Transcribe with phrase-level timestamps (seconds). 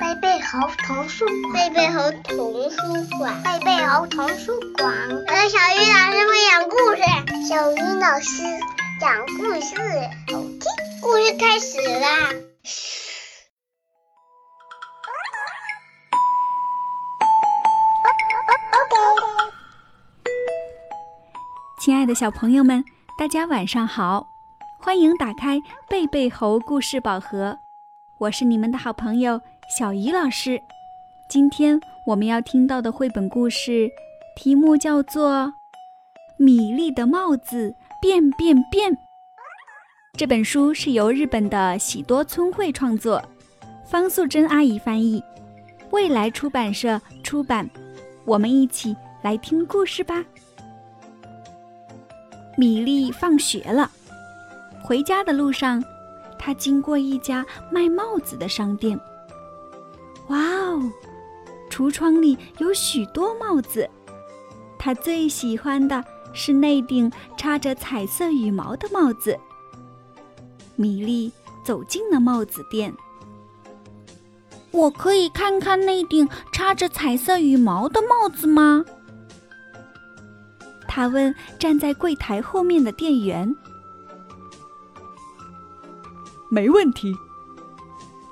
[0.00, 2.76] 贝贝猴童书馆，贝贝猴童书
[3.18, 4.92] 馆，贝贝猴童书馆。
[5.28, 7.00] 呃，小鱼老师会讲故事，
[7.48, 8.42] 小鱼老师
[9.00, 9.76] 讲故事，
[10.30, 10.60] 好听。
[11.00, 12.06] 故事开始啦！
[21.80, 22.84] 亲爱的小朋友们，
[23.18, 24.31] 大家晚上好！
[24.84, 27.56] 欢迎打开贝贝猴故事宝盒，
[28.18, 30.60] 我是你们的好朋友小鱼老师。
[31.28, 33.88] 今天我们要听到的绘本故事
[34.34, 35.30] 题目叫做
[36.36, 38.92] 《米粒的帽子变变变》。
[40.14, 43.22] 这本书是由日本的喜多村绘创作，
[43.84, 45.22] 方素珍阿姨翻译，
[45.92, 47.70] 未来出版社出版。
[48.24, 50.24] 我们一起来听故事吧。
[52.56, 53.88] 米粒放学了，
[54.92, 55.82] 回家的路上，
[56.38, 59.00] 他经过一家卖帽子的商店。
[60.28, 60.82] 哇哦，
[61.70, 63.88] 橱窗里有许多帽子，
[64.78, 69.34] 他最喜欢的是那顶插着彩色羽毛的帽子。
[70.76, 71.32] 米粒
[71.64, 72.92] 走进了帽子店，
[74.72, 78.84] 我可以看看那顶插着彩色羽毛的帽子吗？
[80.86, 83.56] 他问站在柜台后面的店员
[86.52, 87.16] ：“没问题。”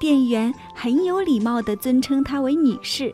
[0.00, 3.12] 店员很有礼貌地尊称她为女士，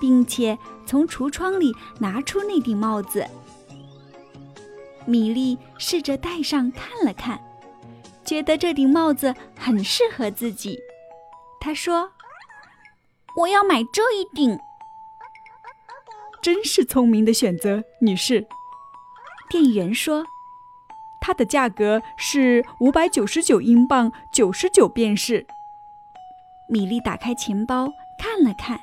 [0.00, 3.26] 并且从橱窗里拿出那顶帽子。
[5.06, 7.40] 米莉试着戴上看了看，
[8.24, 10.78] 觉得这顶帽子很适合自己。
[11.60, 12.10] 她说
[13.36, 14.58] ：“我要买这一顶。”
[16.42, 18.46] 真是聪明的选择，女士。
[19.48, 20.24] 店员说
[21.28, 25.46] ：“它的价格是五百九十九英镑，九十九便士。”
[26.66, 28.80] 米莉打开钱包看了看，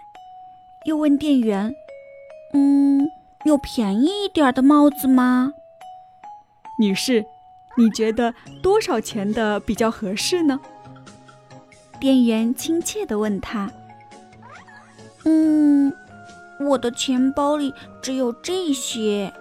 [0.85, 1.73] 又问店员
[2.53, 3.07] ：“嗯，
[3.45, 5.53] 有便宜一点的帽子吗？”
[6.77, 7.25] 女士，
[7.77, 10.59] 你觉得多少钱的比较合适呢？
[11.99, 13.71] 店员亲切地问他
[15.25, 15.91] ：“嗯，
[16.59, 19.33] 我的钱包里只有这些。”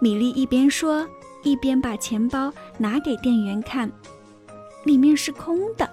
[0.00, 1.08] 米莉一边说，
[1.42, 3.90] 一边把钱包拿给店员看，
[4.84, 5.88] 里面是空的。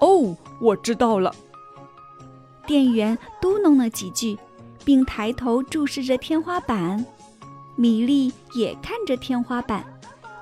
[0.00, 1.34] 哦，我知道了。
[2.66, 4.36] 店员嘟哝了几句，
[4.84, 7.04] 并抬头注视着天花板。
[7.76, 9.84] 米莉也看着天花板，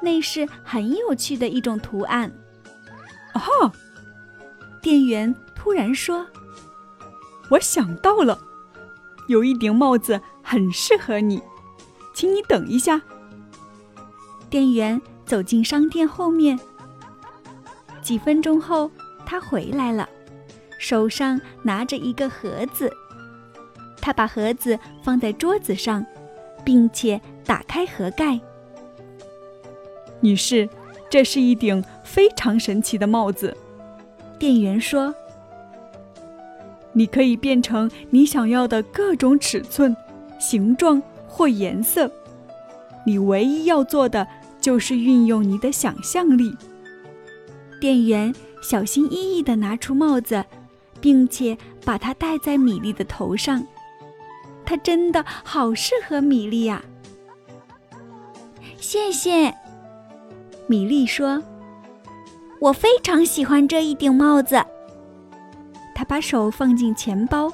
[0.01, 2.33] 那是很有趣的一种图案。
[3.33, 3.73] 啊哈！
[4.81, 6.27] 店员突然说
[7.51, 8.39] ：“我想到了，
[9.29, 11.43] 有一顶帽子很适合你。”
[12.15, 13.03] 请你等一下。
[14.49, 16.59] 店员走进商店后面。
[18.01, 18.91] 几分钟后，
[19.27, 20.09] 他回来了，
[20.79, 22.91] 手上拿着一个盒子。
[24.01, 26.05] 他把盒子放在桌子上，
[26.65, 28.39] 并且打开盒盖。
[30.21, 30.69] 女士，
[31.09, 33.57] 这是一顶非常神奇的帽子。
[34.39, 35.15] 店员说
[36.93, 39.97] ：“你可以变成你想要的各种尺寸、
[40.39, 41.03] 形状。”
[41.35, 42.09] 或颜色，
[43.05, 44.25] 你唯一要做的
[44.61, 46.57] 就是运用你的想象力。
[47.81, 50.45] 店员小心翼翼地拿出帽子，
[51.01, 53.67] 并且把它戴在米莉的头上。
[54.65, 56.85] 它真的好适合米莉呀！
[58.79, 59.53] 谢谢，
[60.69, 61.43] 米莉说
[62.61, 64.65] ：“我非常喜欢这一顶帽子。”
[65.97, 67.53] 她把手放进钱包，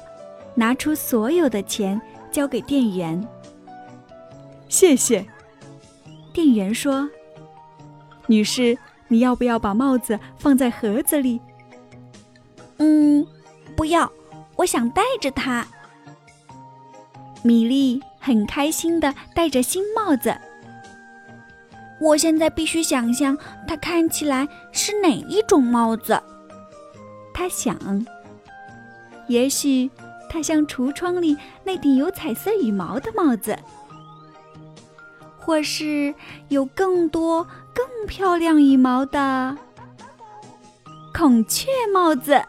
[0.53, 1.99] 拿出所有的钱
[2.31, 3.27] 交给店员。
[4.71, 5.27] 谢谢，
[6.31, 7.09] 店员说
[8.27, 8.77] ：“女士，
[9.09, 11.41] 你要不要把帽子放在盒子里
[12.79, 13.27] ？”“嗯，
[13.75, 14.09] 不要，
[14.55, 15.67] 我想戴着它。”
[17.43, 20.33] 米莉很开心的戴着新帽子。
[21.99, 23.37] 我现在必须想象
[23.67, 26.17] 它看起来是哪一种帽子。
[27.33, 27.77] 他想，
[29.27, 29.91] 也许
[30.29, 33.59] 它像橱窗里那顶有彩色羽毛的帽子。
[35.41, 36.13] 或是
[36.49, 37.43] 有更多
[37.73, 39.57] 更漂亮羽毛的
[41.13, 42.39] 孔雀帽子。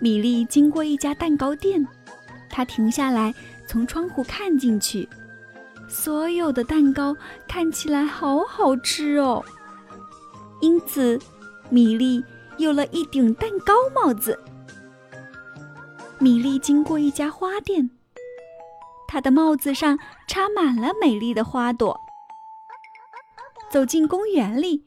[0.00, 1.86] 米莉经过一家蛋糕店，
[2.50, 3.34] 她停下来，
[3.68, 5.08] 从窗户看进去，
[5.88, 7.16] 所有的蛋糕
[7.46, 9.44] 看起来好好吃哦。
[10.60, 11.18] 因此，
[11.68, 12.24] 米莉
[12.56, 14.38] 有了一顶蛋糕帽子。
[16.18, 17.90] 米莉经过一家花店。
[19.08, 22.00] 他的帽子上插满了美丽的花朵。
[23.68, 24.84] 走进公园里，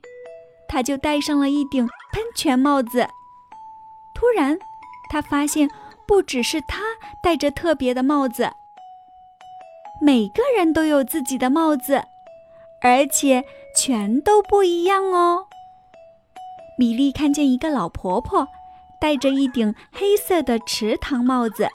[0.67, 3.07] 他就戴上了一顶喷泉帽子。
[4.15, 4.57] 突然，
[5.09, 5.69] 他发现
[6.07, 6.81] 不只是他
[7.21, 8.51] 戴着特别的帽子，
[10.01, 12.03] 每个人都有自己的帽子，
[12.81, 13.43] 而且
[13.75, 15.47] 全都不一样哦。
[16.77, 18.47] 米莉看见一个老婆婆
[18.99, 21.69] 戴着一顶黑色的池塘帽子，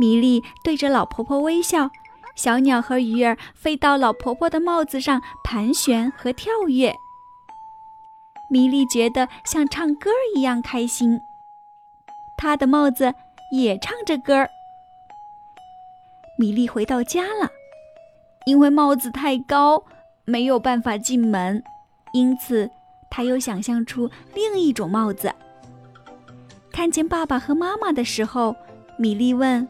[0.00, 1.90] 米莉对着老婆婆微笑。
[2.34, 6.94] 小鸟和鱼儿飞到老婆婆的帽子上盘旋和跳跃，
[8.48, 11.20] 米莉觉得像唱歌一样开心。
[12.38, 13.12] 她的帽子
[13.52, 14.48] 也唱着歌。
[16.38, 17.50] 米莉回到家了，
[18.46, 19.84] 因为帽子太高，
[20.24, 21.62] 没有办法进门，
[22.14, 22.70] 因此
[23.10, 25.30] 她又想象出另一种帽子。
[26.72, 28.56] 看见爸爸和妈妈的时候，
[28.96, 29.68] 米莉问。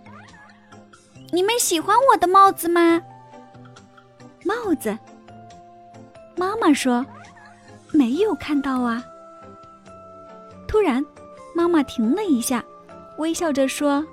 [1.33, 3.01] 你们喜欢我的帽子吗？
[4.45, 4.99] 帽子。
[6.37, 7.05] 妈妈说
[7.93, 9.05] ：“没有看到啊。”
[10.67, 11.05] 突然，
[11.55, 12.65] 妈妈停了一下，
[13.19, 14.05] 微笑着说：“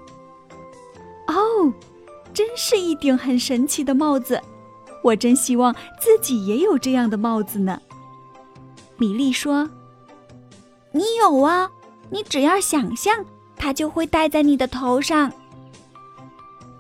[1.28, 1.74] 哦，
[2.34, 4.42] 真是一顶很神奇的帽子！
[5.04, 7.82] 我真希望自己也有这样的帽子呢。”
[8.98, 9.70] 米莉说
[10.92, 11.72] ：“你有啊，
[12.10, 13.26] 你只要想象，
[13.56, 15.32] 它就会戴在你的头上。”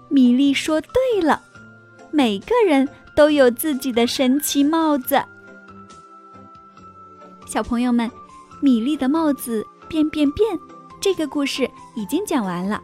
[0.09, 1.41] 米莉说：“对了，
[2.11, 5.21] 每个人都有自己的神奇帽子。”
[7.45, 8.09] 小朋友们，
[8.61, 10.59] 米莉的帽子变变变，
[10.99, 12.81] 这个故事已经讲完了。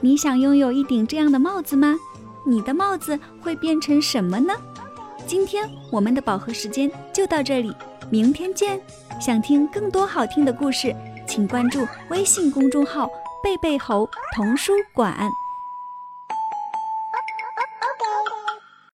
[0.00, 1.96] 你想拥有一顶这样的帽子吗？
[2.44, 4.54] 你的帽子会变成什么呢？
[5.26, 7.74] 今天我们的宝盒时间就到这里，
[8.10, 8.80] 明天见！
[9.20, 10.94] 想听更多好听的故事，
[11.26, 13.08] 请关注微信公众号
[13.42, 15.16] “贝贝猴童书馆”。